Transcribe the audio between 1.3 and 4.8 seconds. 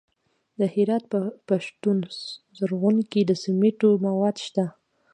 پشتون زرغون کې د سمنټو مواد شته.